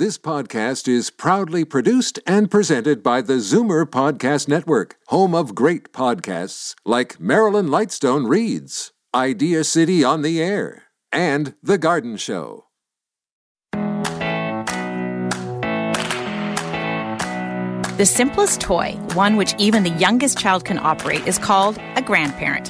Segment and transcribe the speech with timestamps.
[0.00, 5.92] This podcast is proudly produced and presented by the Zoomer Podcast Network, home of great
[5.92, 12.64] podcasts like Marilyn Lightstone Reads, Idea City on the Air, and The Garden Show.
[17.98, 22.68] The simplest toy, one which even the youngest child can operate, is called a grandparent.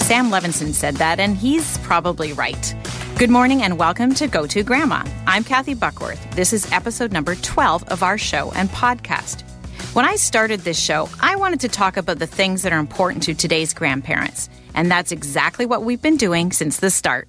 [0.00, 2.74] Sam Levenson said that, and he's probably right.
[3.20, 5.04] Good morning and welcome to Go To Grandma.
[5.26, 6.34] I'm Kathy Buckworth.
[6.34, 9.42] This is episode number 12 of our show and podcast.
[9.94, 13.22] When I started this show, I wanted to talk about the things that are important
[13.24, 17.28] to today's grandparents, and that's exactly what we've been doing since the start.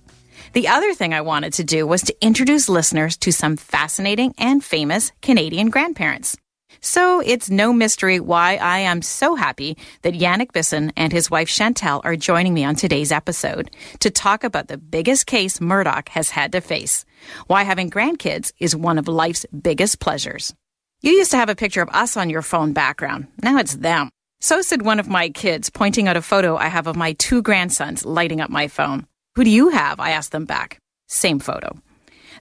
[0.54, 4.64] The other thing I wanted to do was to introduce listeners to some fascinating and
[4.64, 6.38] famous Canadian grandparents.
[6.84, 11.48] So it's no mystery why I am so happy that Yannick Bisson and his wife
[11.48, 16.32] Chantal are joining me on today's episode to talk about the biggest case Murdoch has
[16.32, 17.06] had to face.
[17.46, 20.56] Why having grandkids is one of life's biggest pleasures.
[21.02, 23.28] You used to have a picture of us on your phone background.
[23.44, 24.10] Now it's them.
[24.40, 27.44] So said one of my kids, pointing out a photo I have of my two
[27.44, 29.06] grandsons lighting up my phone.
[29.36, 30.00] Who do you have?
[30.00, 30.80] I asked them back.
[31.08, 31.78] Same photo.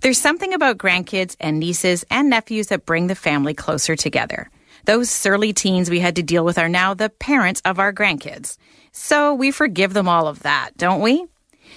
[0.01, 4.51] There's something about grandkids and nieces and nephews that bring the family closer together.
[4.87, 8.57] Those surly teens we had to deal with are now the parents of our grandkids.
[8.93, 11.27] So we forgive them all of that, don't we?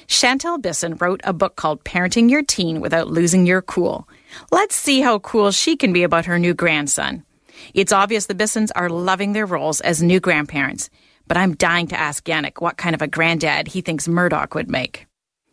[0.07, 4.07] Chantal Bisson wrote a book called Parenting Your Teen Without Losing Your Cool.
[4.51, 7.25] Let's see how cool she can be about her new grandson.
[7.73, 10.89] It's obvious the Bissons are loving their roles as new grandparents,
[11.27, 14.71] but I'm dying to ask Yannick what kind of a granddad he thinks Murdoch would
[14.71, 15.07] make.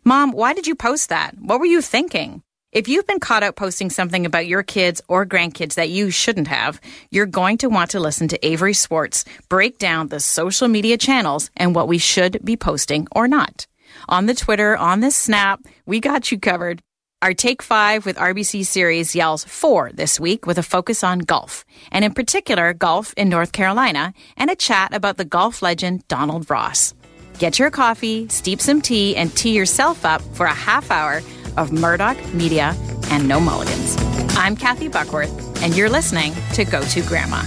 [0.05, 1.37] Mom, why did you post that?
[1.37, 2.41] What were you thinking?
[2.71, 6.47] If you've been caught out posting something about your kids or grandkids that you shouldn't
[6.47, 10.97] have, you're going to want to listen to Avery Swartz break down the social media
[10.97, 13.67] channels and what we should be posting or not.
[14.07, 16.79] On the Twitter, on the Snap, we got you covered.
[17.21, 21.65] Our Take 5 with RBC series yells four this week with a focus on golf,
[21.91, 26.49] and in particular, golf in North Carolina, and a chat about the golf legend Donald
[26.49, 26.93] Ross.
[27.41, 31.23] Get your coffee, steep some tea, and tee yourself up for a half hour
[31.57, 32.75] of Murdoch Media
[33.09, 33.97] and No Mulligans.
[34.37, 37.41] I'm Kathy Buckworth, and you're listening to Go To Grandma.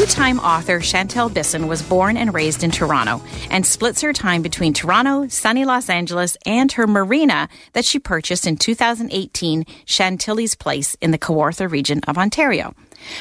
[0.00, 4.40] Two time author Chantal Bisson was born and raised in Toronto and splits her time
[4.40, 10.94] between Toronto, sunny Los Angeles, and her marina that she purchased in 2018, Chantilly's Place
[11.02, 12.74] in the Kawartha region of Ontario.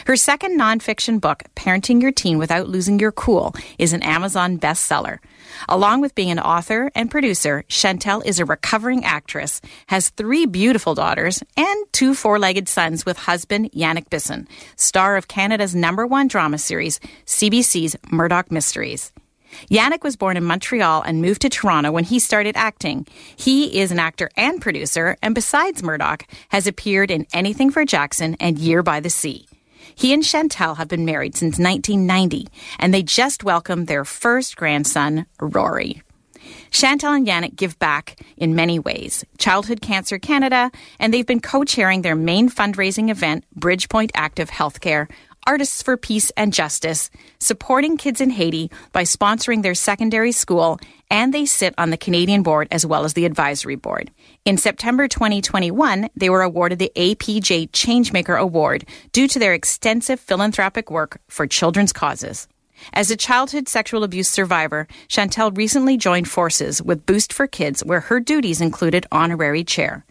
[0.06, 5.20] Her second nonfiction book, Parenting Your Teen Without Losing Your Cool, is an Amazon bestseller.
[5.68, 10.96] Along with being an author and producer, Chantal is a recovering actress, has three beautiful
[10.96, 16.28] daughters, and two four legged sons with husband Yannick Bisson, star of Canada's number one
[16.28, 19.12] drama series, CBC's Murdoch Mysteries.
[19.72, 23.08] Yannick was born in Montreal and moved to Toronto when he started acting.
[23.36, 28.38] He is an actor and producer, and besides Murdoch, has appeared in Anything for Jackson
[28.40, 29.48] and Year by the Sea.
[29.96, 32.48] He and Chantal have been married since 1990,
[32.78, 36.04] and they just welcomed their first grandson, Rory.
[36.72, 39.26] Chantal and Yannick give back in many ways.
[39.38, 45.10] Childhood Cancer Canada, and they've been co chairing their main fundraising event, Bridgepoint Active Healthcare,
[45.50, 50.80] Artists for Peace and Justice, supporting kids in Haiti by sponsoring their secondary school,
[51.10, 54.12] and they sit on the Canadian board as well as the advisory board.
[54.46, 60.92] In September 2021, they were awarded the APJ Changemaker Award due to their extensive philanthropic
[60.92, 62.48] work for children's causes.
[62.94, 68.02] As a childhood sexual abuse survivor, Chantal recently joined forces with Boost for Kids, where
[68.02, 70.06] her duties included honorary chair.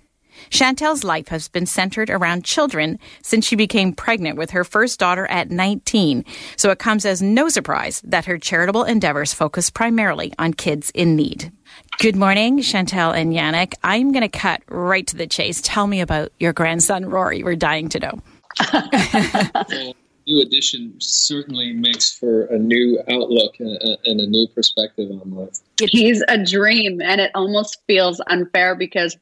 [0.51, 5.27] Chantal's life has been centered around children since she became pregnant with her first daughter
[5.27, 6.25] at 19,
[6.57, 11.17] so it comes as no surprise that her charitable endeavors focus primarily on kids in
[11.17, 11.53] need.
[11.99, 13.75] Good morning, Chantal and Yannick.
[13.83, 15.61] I'm going to cut right to the chase.
[15.63, 17.43] Tell me about your grandson, Rory.
[17.43, 18.23] We're dying to know.
[20.29, 25.59] new addition certainly makes for a new outlook and a, new perspective on life.
[25.81, 29.17] He's a dream, and it almost feels unfair because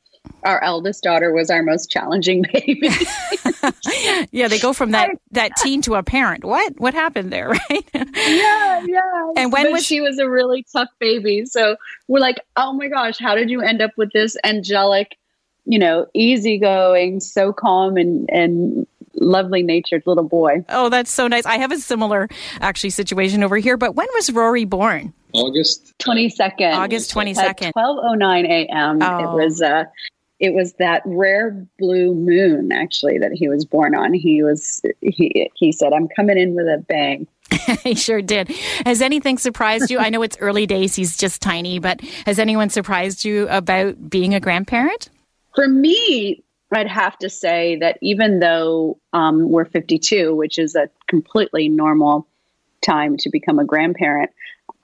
[0.47, 2.89] our eldest daughter was our most challenging baby.
[4.31, 6.45] yeah, they go from that that teen to a parent.
[6.45, 7.85] What what happened there, right?
[7.95, 9.33] yeah, yeah.
[9.37, 11.45] And when but was she was a really tough baby.
[11.47, 11.77] So
[12.09, 15.17] we're like, "Oh my gosh, how did you end up with this angelic,
[15.65, 21.47] you know, easygoing, so calm and and lovely natured little boy?" Oh, that's so nice.
[21.47, 22.29] I have a similar
[22.61, 25.13] actually situation over here, but when was Rory born?
[25.33, 26.75] August 22nd.
[26.75, 27.73] August 22nd.
[27.73, 29.03] 12:09 a.m.
[29.03, 29.19] Oh.
[29.19, 29.85] It was uh
[30.39, 34.13] it was that rare blue moon actually that he was born on.
[34.13, 37.27] He was he he said, "I'm coming in with a bang."
[37.83, 38.49] he sure did.
[38.85, 39.99] Has anything surprised you?
[39.99, 44.35] I know it's early days; he's just tiny, but has anyone surprised you about being
[44.35, 45.09] a grandparent?
[45.55, 46.43] For me,
[46.73, 52.27] I'd have to say that even though um, we're 52, which is a completely normal
[52.83, 54.31] time to become a grandparent,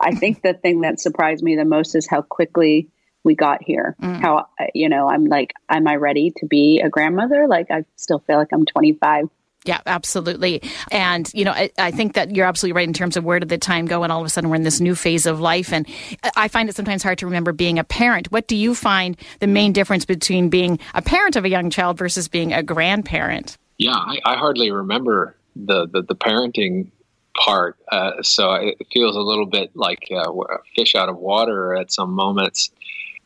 [0.01, 2.89] I think the thing that surprised me the most is how quickly
[3.25, 3.97] we got here.
[4.03, 4.21] Mm.
[4.21, 7.47] How, you know, I'm like, am I ready to be a grandmother?
[7.49, 9.29] Like, I still feel like I'm 25.
[9.65, 10.63] Yeah, absolutely.
[10.91, 13.49] And, you know, I, I, think that you're absolutely right in terms of where did
[13.49, 14.03] the time go?
[14.03, 15.73] And all of a sudden we're in this new phase of life.
[15.73, 15.87] And
[16.35, 18.33] I find it sometimes hard to remember being a parent.
[18.33, 21.97] What do you find the main difference between being a parent of a young child
[21.97, 23.57] versus being a grandparent?
[23.79, 26.91] Yeah, I, I hardly remember the, the, the parenting
[27.35, 27.77] part.
[27.91, 31.93] Uh, so it feels a little bit like uh, a fish out of water at
[31.93, 32.71] some moments.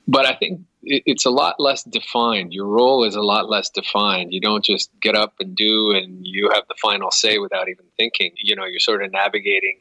[0.09, 2.53] But I think it's a lot less defined.
[2.53, 4.33] Your role is a lot less defined.
[4.33, 7.87] You don't just get up and do and you have the final say without even
[7.97, 8.31] thinking.
[8.37, 9.81] You know, you're sort of navigating.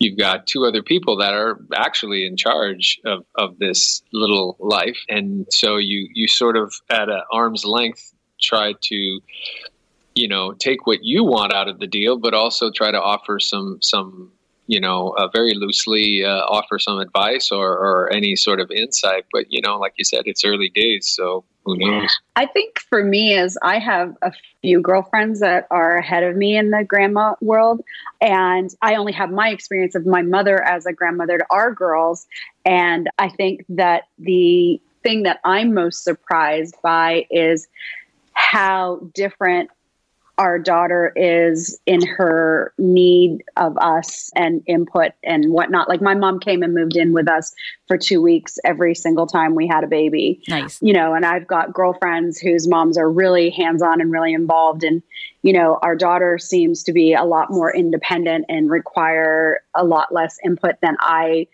[0.00, 4.98] You've got two other people that are actually in charge of, of this little life.
[5.08, 9.20] And so you, you sort of at an arm's length try to
[10.14, 13.38] you know take what you want out of the deal but also try to offer
[13.38, 14.32] some some
[14.66, 19.24] you know, uh, very loosely uh, offer some advice or, or any sort of insight.
[19.32, 21.08] But, you know, like you said, it's early days.
[21.08, 22.16] So who knows?
[22.36, 26.56] I think for me is I have a few girlfriends that are ahead of me
[26.56, 27.82] in the grandma world.
[28.20, 32.26] And I only have my experience of my mother as a grandmother to our girls.
[32.64, 37.66] And I think that the thing that I'm most surprised by is
[38.34, 39.70] how different
[40.38, 45.88] our daughter is in her need of us and input and whatnot.
[45.88, 47.54] Like my mom came and moved in with us
[47.86, 50.42] for two weeks every single time we had a baby.
[50.48, 50.80] Nice.
[50.80, 54.84] You know, and I've got girlfriends whose moms are really hands on and really involved.
[54.84, 55.02] And,
[55.42, 60.12] you know, our daughter seems to be a lot more independent and require a lot
[60.12, 61.46] less input than I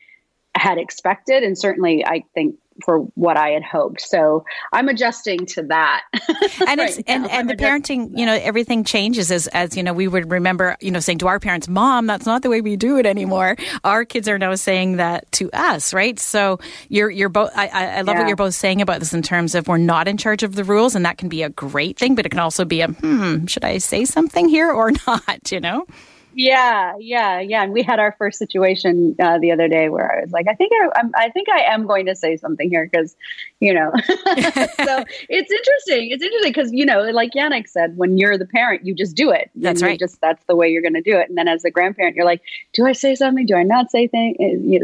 [0.59, 1.43] had expected.
[1.43, 4.01] And certainly I think for what I had hoped.
[4.01, 6.03] So I'm adjusting to that.
[6.67, 9.93] and right it's and, and the parenting, you know, everything changes as as you know,
[9.93, 12.77] we would remember, you know, saying to our parents, Mom, that's not the way we
[12.77, 13.57] do it anymore.
[13.85, 16.19] Our kids are now saying that to us, right?
[16.19, 18.21] So you're you're both I, I love yeah.
[18.21, 20.65] what you're both saying about this in terms of we're not in charge of the
[20.65, 23.47] rules and that can be a great thing, but it can also be a hmm,
[23.47, 25.87] should I say something here or not, you know?
[26.35, 27.63] Yeah, yeah, yeah.
[27.63, 30.55] And we had our first situation uh, the other day where I was like, I
[30.55, 33.17] think I, I'm, I think I am going to say something here because,
[33.61, 34.07] you know, so
[35.29, 36.11] it's interesting.
[36.11, 39.31] It's interesting because you know, like Yannick said, when you're the parent, you just do
[39.31, 39.51] it.
[39.57, 39.99] That's right.
[39.99, 41.29] Just that's the way you're going to do it.
[41.29, 42.43] And then as a grandparent, you're like,
[42.73, 43.47] do I say something?
[43.47, 44.37] Do I not say thing?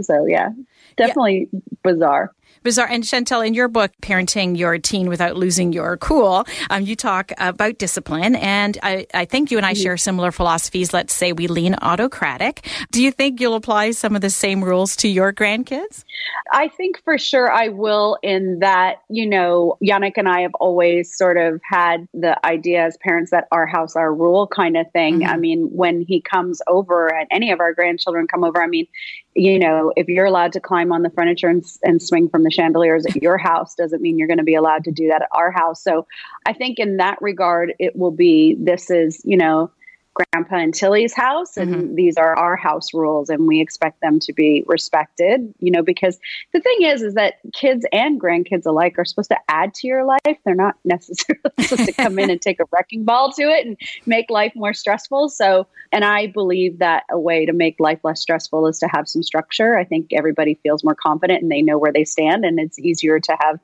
[0.03, 0.51] So yeah,
[0.97, 1.61] definitely yeah.
[1.83, 2.33] bizarre
[2.65, 2.89] bizarre.
[2.89, 7.31] And Chantal, in your book, Parenting Your Teen Without Losing Your Cool, um, you talk
[7.39, 8.35] about discipline.
[8.35, 9.83] And I, I think you and I mm-hmm.
[9.83, 10.93] share similar philosophies.
[10.93, 12.67] Let's say we lean autocratic.
[12.91, 16.05] Do you think you'll apply some of the same rules to your grandkids?
[16.51, 21.17] I think for sure I will, in that, you know, Yannick and I have always
[21.17, 25.21] sort of had the idea as parents that our house, our rule kind of thing.
[25.21, 25.31] Mm-hmm.
[25.31, 28.87] I mean, when he comes over and any of our grandchildren come over, I mean,
[29.35, 32.51] you know, if you're allowed to climb on the furniture and, and swing from the
[32.51, 35.29] chandeliers at your house, doesn't mean you're going to be allowed to do that at
[35.33, 35.83] our house.
[35.83, 36.07] So
[36.47, 39.71] I think in that regard, it will be this is, you know,
[40.15, 41.95] grandpa and Tilly's house and mm-hmm.
[41.95, 46.19] these are our house rules and we expect them to be respected you know because
[46.53, 50.05] the thing is is that kids and grandkids alike are supposed to add to your
[50.05, 50.39] life.
[50.45, 53.77] They're not necessarily supposed to come in and take a wrecking ball to it and
[54.07, 55.29] make life more stressful.
[55.29, 59.09] So and I believe that a way to make life less stressful is to have
[59.09, 59.79] some structure.
[59.79, 63.21] I think everybody feels more confident and they know where they stand and it's easier
[63.21, 63.61] to have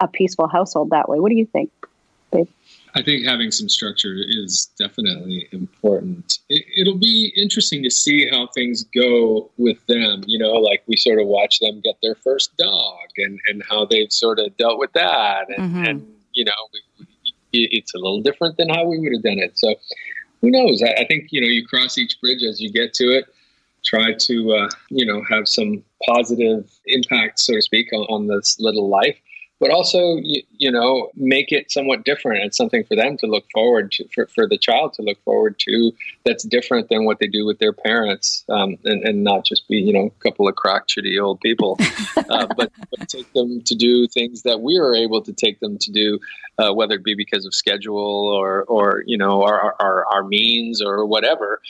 [0.00, 1.18] a peaceful household that way.
[1.18, 1.70] What do you think
[2.94, 6.40] I think having some structure is definitely important.
[6.50, 10.22] It, will be interesting to see how things go with them.
[10.26, 13.86] You know, like we sort of watch them get their first dog and, and how
[13.86, 15.48] they've sort of dealt with that.
[15.48, 15.84] And, mm-hmm.
[15.84, 16.52] and you know,
[17.52, 19.58] it's a little different than how we would have done it.
[19.58, 19.74] So
[20.42, 20.82] who knows?
[20.82, 23.24] I, I think, you know, you cross each bridge as you get to it.
[23.84, 28.60] Try to, uh, you know, have some positive impact, so to speak, on, on this
[28.60, 29.16] little life
[29.62, 32.44] but also you, you, know make it somewhat different.
[32.44, 35.56] It's something for them to look forward to for, for the child to look forward
[35.60, 35.92] to
[36.24, 39.76] that's different than what they do with their parents um, and, and not just be
[39.76, 41.78] you know a couple of crotchety old people.
[42.30, 45.76] Uh, but, but, take them to do things that we are able to take them
[45.76, 46.18] to do
[46.58, 50.80] uh, whether it be because of schedule or or you know our, our, our means
[50.80, 51.60] or whatever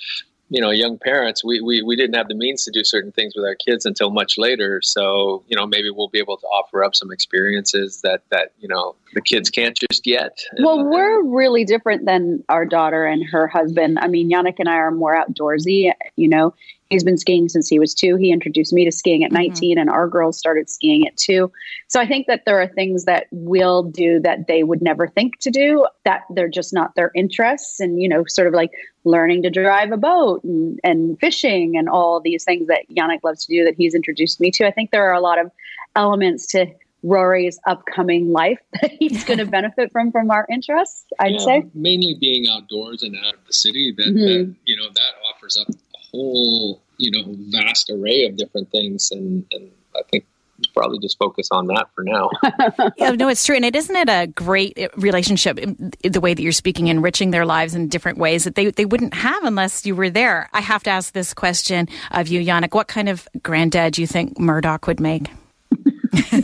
[0.52, 3.32] you know young parents we, we we didn't have the means to do certain things
[3.34, 4.82] with our kids until much later.
[4.82, 8.68] So you know maybe we'll be able to offer up some experiences that that you
[8.68, 13.46] know the kids can't just yet well we're really different than our daughter and her
[13.46, 13.98] husband.
[14.00, 16.54] I mean yannick and i are more outdoorsy you know
[16.92, 18.16] He's been skiing since he was two.
[18.16, 19.48] He introduced me to skiing at mm-hmm.
[19.48, 21.50] 19, and our girls started skiing at two.
[21.88, 25.38] So I think that there are things that we'll do that they would never think
[25.40, 27.80] to do, that they're just not their interests.
[27.80, 28.70] And, you know, sort of like
[29.04, 33.46] learning to drive a boat and, and fishing and all these things that Yannick loves
[33.46, 34.66] to do that he's introduced me to.
[34.66, 35.50] I think there are a lot of
[35.96, 36.66] elements to
[37.02, 41.04] Rory's upcoming life that he's going to benefit from from our interests.
[41.18, 43.92] I'd yeah, say mainly being outdoors and out of the city.
[43.96, 44.18] That, mm-hmm.
[44.20, 45.72] that you know that offers up a
[46.12, 50.26] whole you know vast array of different things, and, and I think
[50.74, 52.30] probably just focus on that for now.
[52.96, 55.58] yeah, no, it's true, and it isn't it a great relationship
[56.02, 59.14] the way that you're speaking, enriching their lives in different ways that they they wouldn't
[59.14, 60.48] have unless you were there.
[60.52, 64.06] I have to ask this question of you, Yannick: What kind of granddad do you
[64.06, 65.28] think Murdoch would make?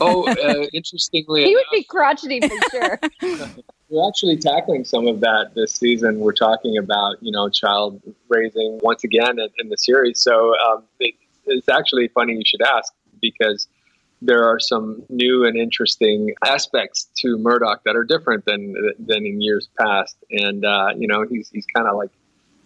[0.01, 2.99] oh, uh, interestingly, he would be crotchety for sure.
[3.89, 6.19] We're actually tackling some of that this season.
[6.19, 10.21] We're talking about you know child raising once again in, in the series.
[10.21, 11.15] So um, it,
[11.45, 13.67] it's actually funny you should ask because
[14.21, 19.41] there are some new and interesting aspects to Murdoch that are different than than in
[19.41, 20.17] years past.
[20.31, 22.11] And uh, you know he's he's kind of like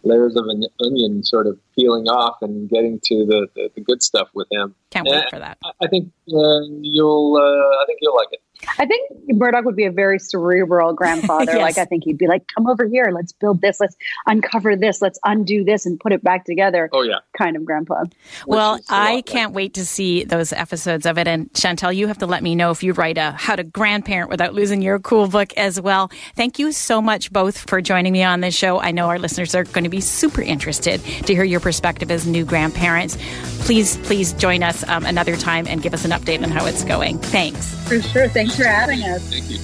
[0.04, 4.04] layers of an onion sort of peeling off and getting to the, the, the good
[4.04, 4.76] stuff with him.
[4.90, 5.58] Can't wait for that.
[5.64, 8.42] I, I think uh, you'll uh, I think you'll like it.
[8.80, 11.54] I think Murdoch would be a very cerebral grandfather.
[11.54, 11.62] yes.
[11.62, 15.02] Like I think he'd be like, "Come over here, let's build this, let's uncover this,
[15.02, 18.04] let's undo this, and put it back together." Oh yeah, kind of grandpa.
[18.46, 19.56] Well, I can't like.
[19.56, 21.28] wait to see those episodes of it.
[21.28, 24.30] And Chantal, you have to let me know if you write a how to grandparent
[24.30, 26.12] without losing your cool book as well.
[26.36, 28.80] Thank you so much both for joining me on this show.
[28.80, 32.26] I know our listeners are going to be super interested to hear your perspective as
[32.28, 33.18] new grandparents.
[33.66, 36.84] Please, please join us um, another time and give us an update on how it's
[36.84, 37.18] going.
[37.18, 37.74] Thanks.
[37.88, 38.28] For sure.
[38.28, 39.24] Thanks Thanks for having us.
[39.32, 39.58] Thank you.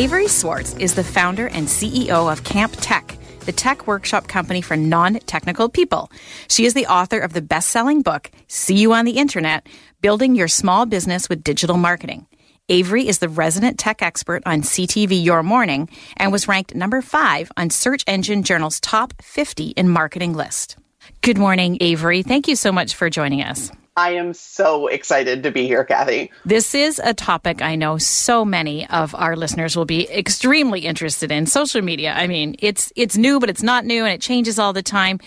[0.00, 4.76] Avery Swartz is the founder and CEO of Camp Tech, the tech workshop company for
[4.76, 6.12] non technical people.
[6.48, 9.68] She is the author of the best selling book, See You on the Internet
[10.00, 12.26] Building Your Small Business with Digital Marketing.
[12.68, 17.50] Avery is the resident tech expert on CTV Your Morning and was ranked number five
[17.56, 20.76] on Search Engine Journal's top 50 in marketing list.
[21.20, 22.22] Good morning, Avery.
[22.22, 23.70] Thank you so much for joining us.
[23.96, 26.32] I am so excited to be here, Kathy.
[26.44, 31.30] This is a topic I know so many of our listeners will be extremely interested
[31.30, 31.46] in.
[31.46, 32.12] Social media.
[32.12, 35.20] I mean, it's it's new, but it's not new and it changes all the time.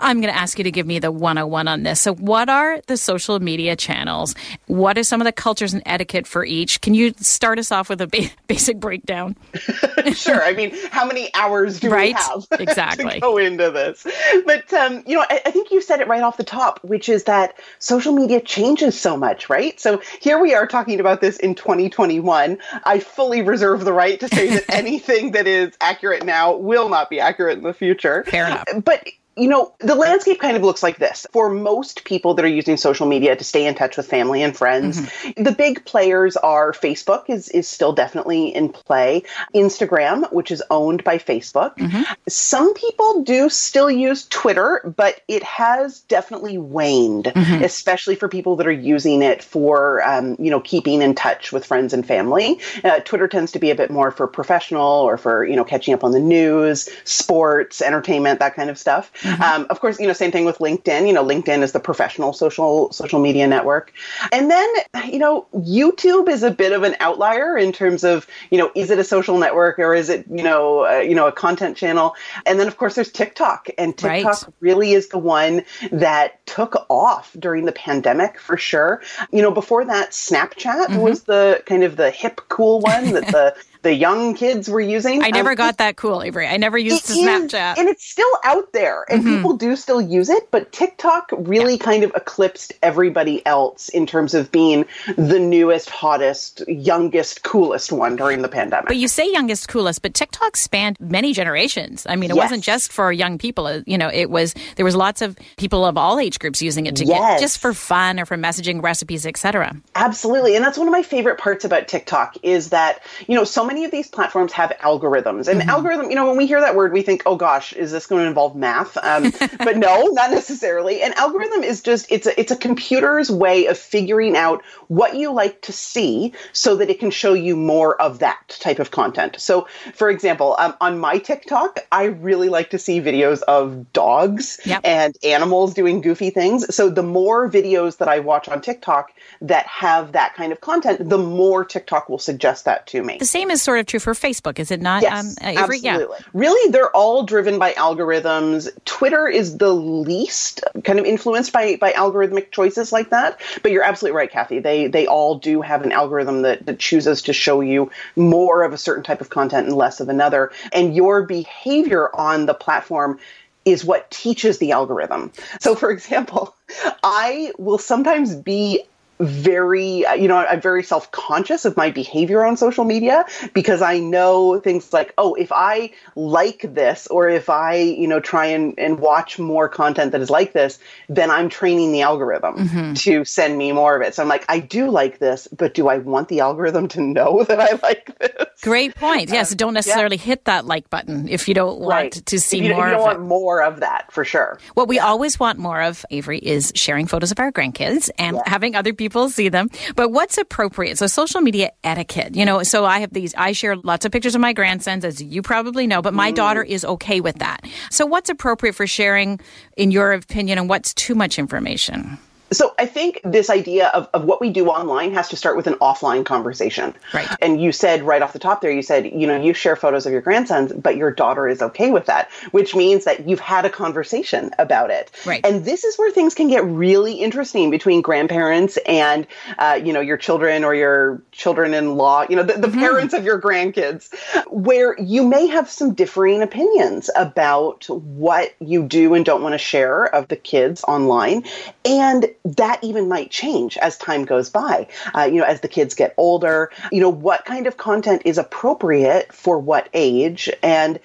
[0.00, 2.00] I'm going to ask you to give me the 101 on this.
[2.00, 4.34] So, what are the social media channels?
[4.66, 6.80] What are some of the cultures and etiquette for each?
[6.80, 9.36] Can you start us off with a ba- basic breakdown?
[10.14, 10.42] sure.
[10.42, 12.08] I mean, how many hours do right?
[12.08, 13.14] we have exactly.
[13.14, 14.06] to go into this?
[14.46, 17.08] But, um, you know, I, I think you said it right off the top, which
[17.08, 19.78] is that social media changes so much, right?
[19.80, 22.58] So, here we are talking about this in 2021.
[22.84, 27.10] I fully reserve the right to say that anything that is accurate now will not
[27.10, 28.24] be accurate in the future.
[28.24, 28.64] Fair enough.
[28.84, 31.26] But you know, the landscape kind of looks like this.
[31.32, 34.56] For most people that are using social media to stay in touch with family and
[34.56, 35.42] friends, mm-hmm.
[35.42, 39.22] the big players are Facebook is, is still definitely in play,
[39.54, 41.76] Instagram, which is owned by Facebook.
[41.76, 42.02] Mm-hmm.
[42.28, 47.64] Some people do still use Twitter, but it has definitely waned, mm-hmm.
[47.64, 51.66] especially for people that are using it for, um, you know, keeping in touch with
[51.66, 52.60] friends and family.
[52.82, 55.94] Uh, Twitter tends to be a bit more for professional or for, you know, catching
[55.94, 59.10] up on the news, sports, entertainment, that kind of stuff.
[59.24, 59.42] Mm-hmm.
[59.42, 61.06] Um, of course, you know, same thing with LinkedIn.
[61.06, 63.92] You know, LinkedIn is the professional social social media network,
[64.32, 64.68] and then
[65.10, 68.90] you know, YouTube is a bit of an outlier in terms of you know, is
[68.90, 72.14] it a social network or is it you know, uh, you know, a content channel?
[72.44, 74.54] And then of course there's TikTok, and TikTok right.
[74.60, 79.02] really is the one that took off during the pandemic for sure.
[79.32, 80.98] You know, before that, Snapchat mm-hmm.
[80.98, 85.22] was the kind of the hip cool one that the the young kids were using.
[85.22, 86.48] I never um, got that cool, Avery.
[86.48, 87.78] I never used Snapchat.
[87.78, 89.36] and it's still out there and mm-hmm.
[89.36, 91.84] people do still use it, but TikTok really yeah.
[91.84, 94.86] kind of eclipsed everybody else in terms of being
[95.16, 98.86] the newest, hottest, youngest, coolest one during the pandemic.
[98.88, 102.06] But you say youngest, coolest, but TikTok spanned many generations.
[102.08, 102.44] I mean, it yes.
[102.44, 103.66] wasn't just for young people.
[103.66, 106.86] Uh, you know, it was there was lots of people of all age groups using
[106.86, 107.18] it to yes.
[107.18, 109.76] get just for fun or for messaging recipes, etc.
[109.94, 110.56] Absolutely.
[110.56, 113.73] And that's one of my favorite parts about TikTok is that, you know, so many
[113.74, 115.48] many of these platforms have algorithms.
[115.48, 115.68] And mm-hmm.
[115.68, 118.22] algorithm, you know, when we hear that word, we think, oh gosh, is this going
[118.22, 118.96] to involve math?
[119.02, 121.02] Um, but no, not necessarily.
[121.02, 125.32] An algorithm is just it's a it's a computer's way of figuring out what you
[125.32, 129.40] like to see so that it can show you more of that type of content.
[129.40, 134.60] So, for example, um, on my TikTok, I really like to see videos of dogs
[134.64, 134.82] yep.
[134.84, 136.72] and animals doing goofy things.
[136.72, 141.08] So, the more videos that I watch on TikTok that have that kind of content,
[141.08, 143.16] the more TikTok will suggest that to me.
[143.18, 145.02] The same is sort of true for Facebook, is it not?
[145.02, 145.76] Yes, um, Avery?
[145.84, 146.16] absolutely.
[146.18, 146.28] Yeah.
[146.32, 148.68] Really, they're all driven by algorithms.
[148.84, 153.40] Twitter is the least kind of influenced by by algorithmic choices like that.
[153.62, 154.60] But you're absolutely right, Kathy.
[154.60, 158.72] They they all do have an algorithm that, that chooses to show you more of
[158.72, 160.52] a certain type of content and less of another.
[160.72, 163.18] And your behavior on the platform
[163.64, 165.32] is what teaches the algorithm.
[165.60, 166.54] So, for example,
[167.02, 168.84] I will sometimes be
[169.20, 174.58] very you know i'm very self-conscious of my behavior on social media because i know
[174.58, 178.98] things like oh if i like this or if i you know try and, and
[178.98, 182.94] watch more content that is like this then i'm training the algorithm mm-hmm.
[182.94, 185.86] to send me more of it so i'm like i do like this but do
[185.86, 189.74] i want the algorithm to know that i like this great point yes um, don't
[189.74, 190.22] necessarily yeah.
[190.22, 192.12] hit that like button if you don't want right.
[192.12, 193.22] to see you, more you don't of want it.
[193.22, 195.06] more of that for sure what we yeah.
[195.06, 199.03] always want more of avery is sharing photos of our grandkids and having other people
[199.04, 199.68] people see them.
[199.96, 200.98] But what's appropriate?
[200.98, 204.34] So social media etiquette, you know, so I have these, I share lots of pictures
[204.34, 206.34] of my grandsons, as you probably know, but my mm.
[206.34, 207.64] daughter is okay with that.
[207.90, 209.40] So what's appropriate for sharing,
[209.76, 212.18] in your opinion, and what's too much information?
[212.54, 215.66] So I think this idea of, of what we do online has to start with
[215.66, 216.94] an offline conversation.
[217.12, 217.28] Right.
[217.42, 220.06] And you said right off the top there, you said, you know, you share photos
[220.06, 223.64] of your grandsons, but your daughter is okay with that, which means that you've had
[223.64, 225.10] a conversation about it.
[225.26, 225.44] Right.
[225.44, 229.26] And this is where things can get really interesting between grandparents and,
[229.58, 232.78] uh, you know, your children or your children-in-law, you know, the, the mm-hmm.
[232.78, 234.14] parents of your grandkids,
[234.48, 239.58] where you may have some differing opinions about what you do and don't want to
[239.58, 241.44] share of the kids online.
[241.84, 244.86] And that even might change as time goes by.
[245.14, 248.36] Uh, you know, as the kids get older, you know, what kind of content is
[248.36, 251.00] appropriate for what age and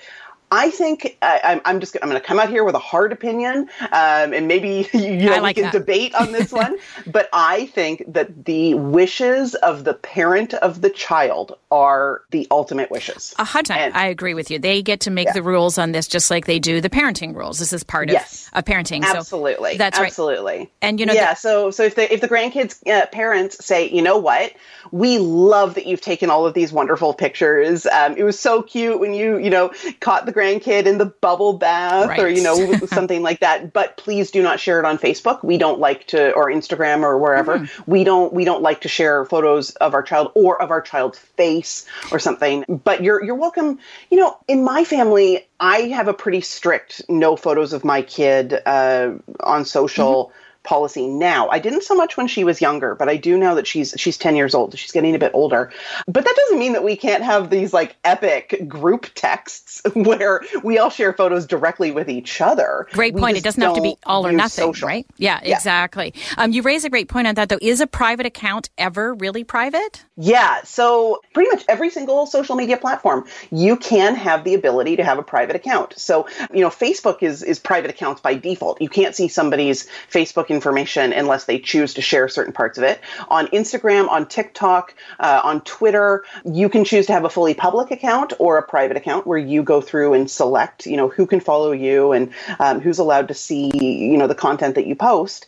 [0.51, 3.69] I think I, am just I'm going to come out here with a hard opinion,
[3.81, 5.73] um, and maybe you know like we can that.
[5.73, 6.77] debate on this one.
[7.07, 12.89] but I think that the wishes of the parent of the child are the ultimate
[12.89, 13.35] wishes.
[13.37, 13.91] A hundred.
[13.93, 14.57] I agree with you.
[14.57, 15.33] They get to make yeah.
[15.33, 17.59] the rules on this, just like they do the parenting rules.
[17.59, 18.49] This is part of, yes.
[18.53, 19.03] of parenting.
[19.03, 20.57] Absolutely, so that's absolutely.
[20.57, 20.71] Right.
[20.81, 21.33] And you know, yeah.
[21.33, 24.53] The, so so if the if the grandkids uh, parents say, you know what,
[24.91, 27.85] we love that you've taken all of these wonderful pictures.
[27.85, 31.53] Um, it was so cute when you you know caught the grandkid in the bubble
[31.53, 32.19] bath right.
[32.19, 33.73] or you know something like that.
[33.73, 35.43] But please do not share it on facebook.
[35.43, 37.59] We don't like to or instagram or wherever.
[37.59, 37.91] Mm-hmm.
[37.91, 41.19] we don't we don't like to share photos of our child or of our child's
[41.19, 42.63] face or something.
[42.67, 43.79] But you're you're welcome.
[44.09, 48.53] You know in my family i have a pretty strict no photos of my kid
[48.65, 50.35] uh, on social mm-hmm
[50.69, 51.49] policy now.
[51.49, 54.19] I didn't so much when she was younger, but I do know that she's she's
[54.19, 54.77] 10 years old.
[54.77, 55.71] She's getting a bit older.
[56.05, 60.77] But that doesn't mean that we can't have these like epic group texts where we
[60.77, 62.85] all share photos directly with each other.
[62.91, 63.35] Great point.
[63.35, 64.87] It doesn't have to be all or nothing, social.
[64.87, 65.07] right?
[65.17, 65.55] Yeah, yeah.
[65.55, 66.13] exactly.
[66.37, 67.57] Um, you raise a great point on that though.
[67.63, 70.05] Is a private account ever really private?
[70.17, 70.61] Yeah.
[70.65, 75.17] So pretty much every single social media platform, you can have the ability to have
[75.17, 75.97] a private account.
[75.97, 78.79] So, you know, Facebook is is private accounts by default.
[78.81, 82.99] You can't see somebody's Facebook information unless they choose to share certain parts of it.
[83.29, 87.91] On Instagram, on TikTok, uh, on Twitter, you can choose to have a fully public
[87.91, 91.39] account or a private account where you go through and select, you know, who can
[91.39, 95.47] follow you and um, who's allowed to see, you know, the content that you post.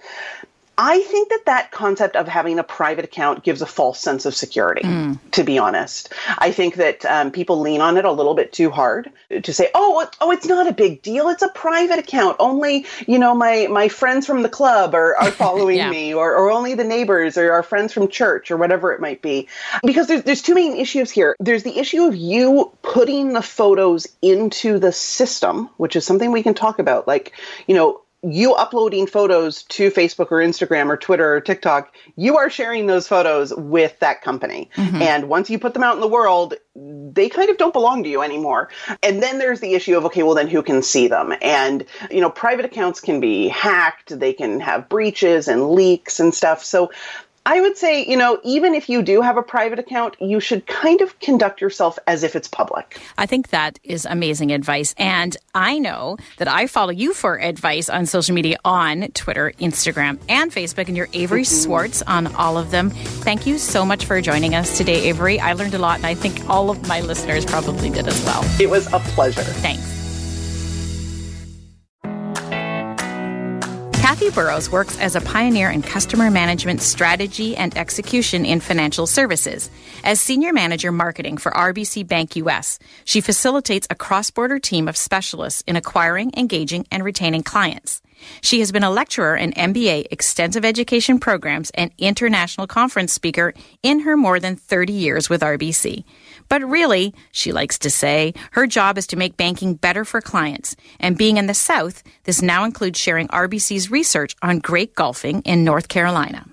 [0.83, 4.33] I think that that concept of having a private account gives a false sense of
[4.33, 5.19] security, mm.
[5.33, 6.11] to be honest.
[6.39, 9.11] I think that um, people lean on it a little bit too hard
[9.43, 11.29] to say, oh, oh, it's not a big deal.
[11.29, 12.37] It's a private account.
[12.39, 15.91] Only, you know, my, my friends from the club are, are following yeah.
[15.91, 19.21] me or, or only the neighbors or our friends from church or whatever it might
[19.21, 19.49] be.
[19.85, 21.35] Because there's, there's two main issues here.
[21.39, 26.41] There's the issue of you putting the photos into the system, which is something we
[26.41, 27.07] can talk about.
[27.07, 27.33] Like,
[27.67, 32.49] you know, you uploading photos to Facebook or Instagram or Twitter or TikTok, you are
[32.49, 34.69] sharing those photos with that company.
[34.75, 35.01] Mm-hmm.
[35.01, 38.09] And once you put them out in the world, they kind of don't belong to
[38.09, 38.69] you anymore.
[39.01, 41.33] And then there's the issue of, okay, well, then who can see them?
[41.41, 46.33] And, you know, private accounts can be hacked, they can have breaches and leaks and
[46.33, 46.63] stuff.
[46.63, 46.91] So
[47.45, 50.67] I would say, you know, even if you do have a private account, you should
[50.67, 52.99] kind of conduct yourself as if it's public.
[53.17, 54.93] I think that is amazing advice.
[54.97, 60.19] And I know that I follow you for advice on social media on Twitter, Instagram,
[60.29, 61.63] and Facebook, and you're Avery mm-hmm.
[61.63, 62.91] Swartz on all of them.
[62.91, 65.39] Thank you so much for joining us today, Avery.
[65.39, 68.43] I learned a lot, and I think all of my listeners probably did as well.
[68.61, 69.41] It was a pleasure.
[69.41, 69.90] Thanks.
[74.11, 79.71] Kathy Burrows works as a pioneer in customer management strategy and execution in financial services.
[80.03, 84.97] As senior manager marketing for RBC Bank US, she facilitates a cross border team of
[84.97, 88.01] specialists in acquiring, engaging, and retaining clients.
[88.41, 93.53] She has been a lecturer in MBA extensive education programs and international conference speaker
[93.83, 96.03] in her more than 30 years with RBC.
[96.49, 100.75] But really, she likes to say, her job is to make banking better for clients.
[100.99, 105.63] And being in the South, this now includes sharing RBC's research on great golfing in
[105.63, 106.45] North Carolina.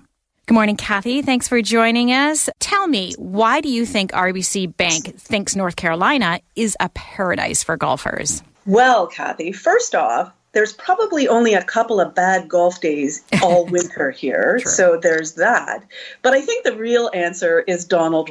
[0.49, 1.21] Good morning, Kathy.
[1.21, 2.49] Thanks for joining us.
[2.59, 7.77] Tell me, why do you think RBC Bank thinks North Carolina is a paradise for
[7.77, 8.41] golfers?
[8.65, 14.11] Well, Kathy, first off, there's probably only a couple of bad golf days all winter
[14.11, 14.59] here.
[14.65, 15.83] so there's that.
[16.21, 18.29] But I think the real answer is Donald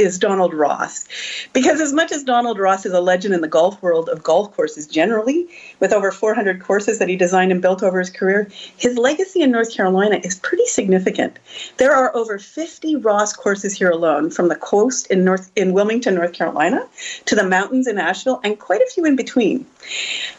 [0.00, 1.04] is Donald Ross.
[1.52, 4.54] Because as much as Donald Ross is a legend in the golf world of golf
[4.54, 8.96] courses generally, with over 400 courses that he designed and built over his career, his
[8.96, 11.38] legacy in North Carolina is pretty significant.
[11.76, 16.14] There are over 50 Ross courses here alone, from the coast in North in Wilmington,
[16.14, 16.86] North Carolina,
[17.26, 19.66] to the mountains in Asheville, and quite a few in between.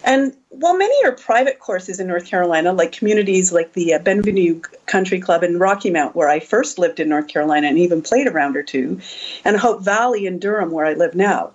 [0.03, 4.61] And while many are private courses in North Carolina, like communities like the uh, Benvenue
[4.85, 8.27] Country Club in Rocky Mount, where I first lived in North Carolina and even played
[8.27, 8.99] a round or two,
[9.45, 11.51] and Hope Valley in Durham, where I live now,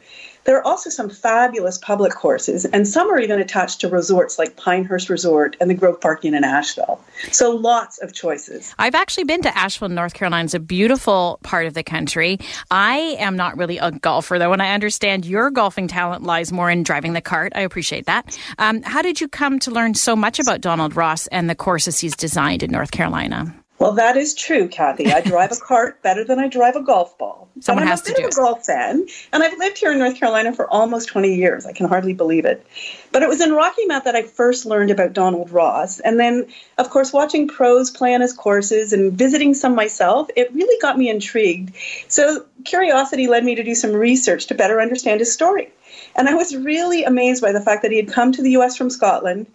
[0.46, 4.56] there are also some fabulous public courses, and some are even attached to resorts like
[4.56, 7.00] Pinehurst Resort and the Grove Park Inn in Asheville.
[7.32, 8.72] So lots of choices.
[8.78, 10.44] I've actually been to Asheville, North Carolina.
[10.44, 12.38] It's a beautiful part of the country.
[12.70, 16.70] I am not really a golfer, though, and I understand your golfing talent lies more
[16.70, 17.52] in driving the cart.
[17.56, 18.38] I appreciate that.
[18.58, 21.98] Um, how did you come to learn so much about Donald Ross and the courses
[21.98, 23.52] he's designed in North Carolina?
[23.78, 25.12] Well, that is true, Kathy.
[25.12, 27.48] I drive a cart better than I drive a golf ball.
[27.60, 28.32] Someone I'm has a to do of it.
[28.32, 31.66] a golf fan, and I've lived here in North Carolina for almost 20 years.
[31.66, 32.66] I can hardly believe it.
[33.12, 36.00] But it was in Rocky Mount that I first learned about Donald Ross.
[36.00, 36.46] And then,
[36.78, 40.98] of course, watching pros play on his courses and visiting some myself, it really got
[40.98, 41.74] me intrigued.
[42.08, 45.70] So curiosity led me to do some research to better understand his story.
[46.14, 48.76] And I was really amazed by the fact that he had come to the US
[48.76, 49.46] from Scotland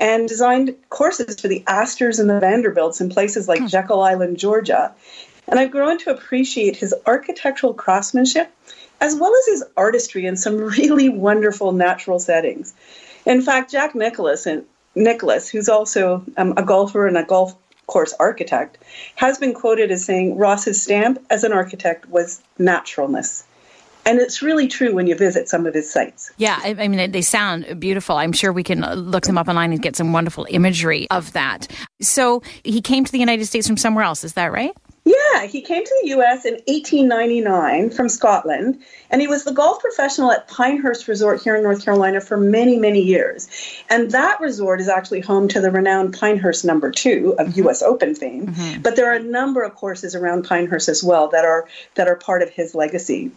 [0.00, 4.92] and designed courses for the Astors and the Vanderbilts in places like Jekyll Island, Georgia.
[5.46, 8.50] And I've grown to appreciate his architectural craftsmanship
[9.00, 12.74] as well as his artistry in some really wonderful natural settings.
[13.26, 17.54] In fact, Jack Nicklaus and Nicklaus, who's also um, a golfer and a golf
[17.86, 18.78] course architect,
[19.16, 23.44] has been quoted as saying Ross's stamp as an architect was naturalness.
[24.06, 26.32] And it's really true when you visit some of his sites.
[26.36, 28.16] Yeah, I, mean, they sound beautiful.
[28.16, 31.68] I'm sure we can look them up online and get some wonderful imagery of that.
[32.00, 34.72] So he came to the United States from somewhere else, is that right?
[35.10, 36.44] Yeah, he came to the U.S.
[36.44, 41.62] in 1899 from Scotland, and he was the golf professional at Pinehurst Resort here in
[41.62, 43.48] North Carolina for many, many years.
[43.88, 47.58] And that resort is actually home to the renowned Pinehurst Number Two of mm-hmm.
[47.60, 47.82] U.S.
[47.82, 48.48] Open fame.
[48.48, 48.82] Mm-hmm.
[48.82, 52.16] But there are a number of courses around Pinehurst as well that are that are
[52.16, 53.32] part of his legacy.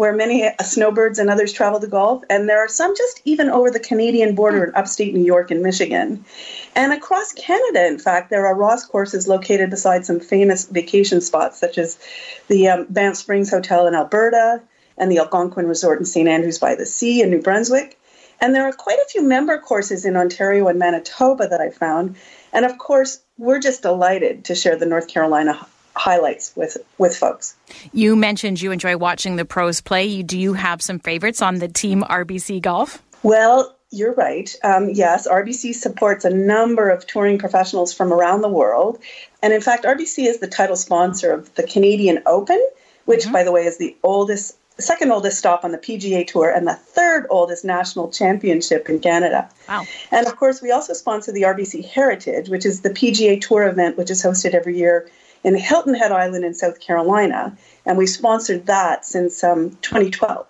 [0.02, 3.70] where many snowbirds and others travel to golf, and there are some just even over
[3.70, 6.24] the Canadian border in upstate New York and Michigan.
[6.74, 11.60] And across Canada, in fact, there are Ross courses located beside some famous vacation spots,
[11.60, 12.00] such as
[12.48, 14.60] the um, Banff Springs Hotel in Alberta
[14.98, 16.28] and the Algonquin Resort in St.
[16.28, 17.96] Andrews by the Sea in New Brunswick.
[18.40, 22.16] And there are quite a few member courses in Ontario and Manitoba that I found.
[22.52, 27.56] And of course, we're just delighted to share the North Carolina highlights with with folks.
[27.92, 30.04] You mentioned you enjoy watching the pros play.
[30.04, 33.02] You, do you have some favorites on the team RBC Golf?
[33.22, 34.54] Well, you're right.
[34.64, 38.98] Um, yes, RBC supports a number of touring professionals from around the world.
[39.42, 42.60] And in fact, RBC is the title sponsor of the Canadian Open,
[43.04, 46.66] which, by the way, is the oldest, second oldest stop on the PGA Tour and
[46.66, 49.50] the third oldest national championship in Canada.
[49.68, 49.84] Wow.
[50.10, 53.98] And of course, we also sponsor the RBC Heritage, which is the PGA Tour event,
[53.98, 55.06] which is hosted every year
[55.44, 57.56] in Hilton Head Island in South Carolina.
[57.84, 60.46] And we've sponsored that since um, 2012.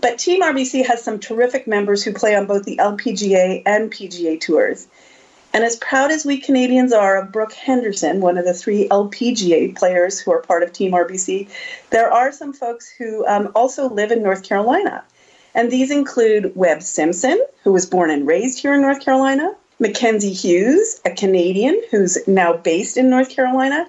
[0.00, 4.40] But Team RBC has some terrific members who play on both the LPGA and PGA
[4.40, 4.86] tours.
[5.52, 9.76] And as proud as we Canadians are of Brooke Henderson, one of the three LPGA
[9.76, 11.48] players who are part of Team RBC,
[11.90, 15.02] there are some folks who um, also live in North Carolina.
[15.54, 20.32] And these include Webb Simpson, who was born and raised here in North Carolina, Mackenzie
[20.32, 23.86] Hughes, a Canadian who's now based in North Carolina,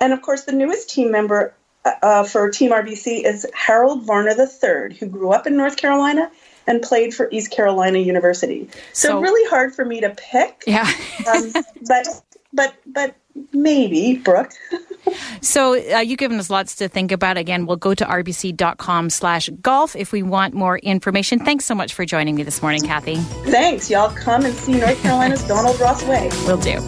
[0.00, 1.54] and of course, the newest team member
[2.02, 6.30] uh, for Team RBC is Harold Varner III, who grew up in North Carolina
[6.66, 8.68] and played for East Carolina University.
[8.92, 10.64] So, so really hard for me to pick.
[10.66, 10.90] Yeah.
[11.32, 11.52] um,
[11.86, 13.14] but but but
[13.52, 14.52] maybe Brooke.
[15.40, 17.38] so uh, you've given us lots to think about.
[17.38, 21.38] Again, we'll go to rbc.com slash golf if we want more information.
[21.38, 23.16] Thanks so much for joining me this morning, Kathy.
[23.50, 23.90] Thanks.
[23.90, 26.28] Y'all come and see North Carolina's Donald Ross Way.
[26.46, 26.80] Will do.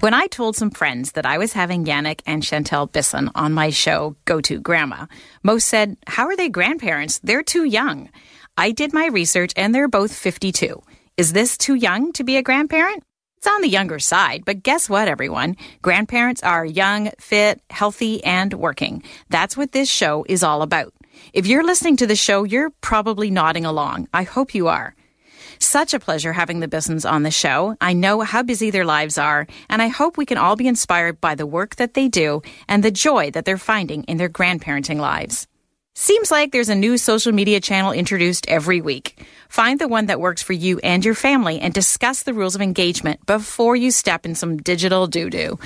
[0.00, 3.70] When I told some friends that I was having Yannick and Chantal Bisson on my
[3.70, 5.06] show, Go To Grandma,
[5.42, 7.18] most said, How are they grandparents?
[7.20, 8.10] They're too young.
[8.58, 10.82] I did my research and they're both 52.
[11.16, 13.04] Is this too young to be a grandparent?
[13.38, 15.56] It's on the younger side, but guess what, everyone?
[15.80, 19.02] Grandparents are young, fit, healthy, and working.
[19.30, 20.92] That's what this show is all about.
[21.32, 24.08] If you're listening to the show, you're probably nodding along.
[24.12, 24.94] I hope you are.
[25.58, 27.76] Such a pleasure having the Bissons on the show.
[27.80, 31.20] I know how busy their lives are, and I hope we can all be inspired
[31.20, 34.98] by the work that they do and the joy that they're finding in their grandparenting
[34.98, 35.46] lives.
[35.98, 39.26] Seems like there's a new social media channel introduced every week.
[39.48, 42.60] Find the one that works for you and your family and discuss the rules of
[42.60, 45.58] engagement before you step in some digital doo doo.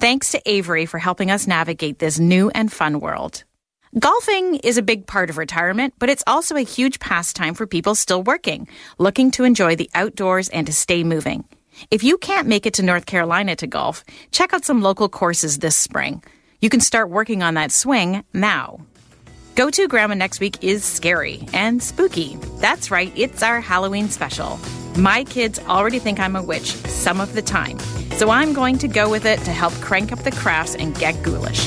[0.00, 3.44] Thanks to Avery for helping us navigate this new and fun world.
[3.98, 7.94] Golfing is a big part of retirement, but it's also a huge pastime for people
[7.94, 11.44] still working, looking to enjoy the outdoors and to stay moving.
[11.90, 15.60] If you can't make it to North Carolina to golf, check out some local courses
[15.60, 16.22] this spring.
[16.60, 18.80] You can start working on that swing now.
[19.54, 22.36] Go to Grandma next week is scary and spooky.
[22.56, 24.60] That's right, it's our Halloween special.
[24.98, 27.78] My kids already think I'm a witch some of the time,
[28.18, 31.22] so I'm going to go with it to help crank up the crafts and get
[31.22, 31.66] ghoulish.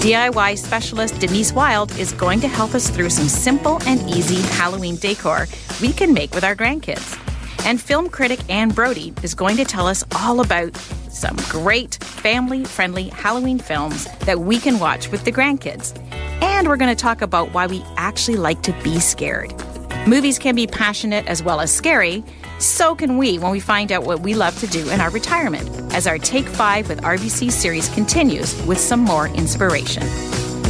[0.00, 4.96] DIY specialist Denise Wild is going to help us through some simple and easy Halloween
[4.96, 5.46] decor
[5.80, 7.18] we can make with our grandkids.
[7.66, 10.76] And film critic Anne Brodie is going to tell us all about
[11.10, 15.98] some great family friendly Halloween films that we can watch with the grandkids.
[16.42, 19.52] And we're going to talk about why we actually like to be scared.
[20.06, 22.22] Movies can be passionate as well as scary.
[22.60, 25.68] So can we when we find out what we love to do in our retirement,
[25.92, 30.04] as our Take 5 with RBC series continues with some more inspiration.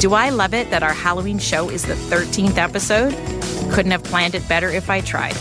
[0.01, 3.13] Do I love it that our Halloween show is the 13th episode?
[3.75, 5.35] Couldn't have planned it better if I tried.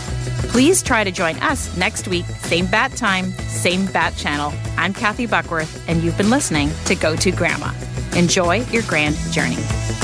[0.52, 4.52] Please try to join us next week, same bat time, same bat channel.
[4.76, 7.72] I'm Kathy Buckworth, and you've been listening to Go To Grandma.
[8.14, 9.56] Enjoy your grand journey.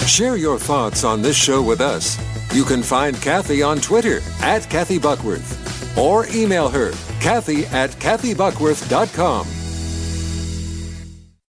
[0.07, 2.19] Share your thoughts on this show with us.
[2.53, 9.47] You can find Kathy on Twitter at Kathy Buckworth or email her, Kathy at KathyBuckworth.com.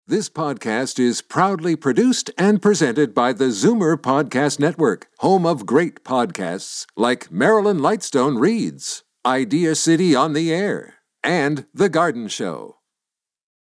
[0.06, 6.04] This podcast is proudly produced and presented by the Zoomer Podcast Network, home of great
[6.04, 12.78] podcasts like Marilyn Lightstone Reads, Idea City on the Air, and The Garden Show.